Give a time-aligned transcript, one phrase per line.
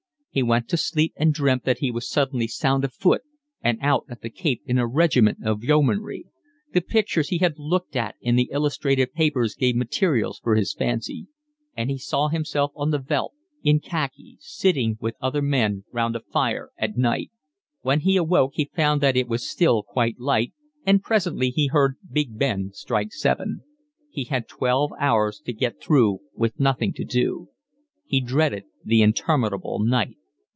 [0.33, 3.21] He went to sleep and dreamt that he was suddenly sound of foot
[3.61, 6.27] and out at the Cape in a regiment of Yeomanry;
[6.71, 11.27] the pictures he had looked at in the illustrated papers gave materials for his fancy;
[11.75, 16.21] and he saw himself on the Veldt, in khaki, sitting with other men round a
[16.21, 17.29] fire at night.
[17.81, 20.53] When he awoke he found that it was still quite light,
[20.85, 23.63] and presently he heard Big Ben strike seven.
[24.09, 27.49] He had twelve hours to get through with nothing to do.
[28.05, 30.15] He dreaded the interminable night.